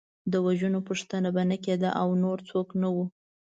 [0.31, 3.05] د وژنو پوښتنه به نه کېده او نور څوک نه وو.